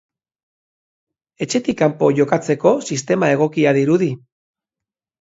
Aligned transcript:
Etxetik 1.47 1.79
kanpo 1.83 2.11
jokatzeko 2.21 2.75
sistema 2.91 3.33
egokia 3.39 3.79
dirudi. 3.83 4.13